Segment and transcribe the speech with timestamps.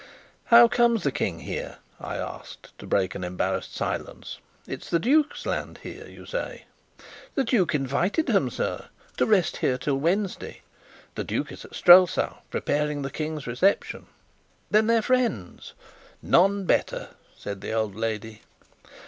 [0.45, 4.39] "How comes the King here?" I asked, to break an embarrassed silence.
[4.65, 6.65] "It is the duke's land here, you say."
[7.35, 8.85] "The duke invited him, sir,
[9.17, 10.63] to rest here till Wednesday.
[11.13, 14.07] The duke is at Strelsau, preparing the King's reception."
[14.71, 15.73] "Then they're friends?"
[16.23, 18.41] "None better," said the old lady.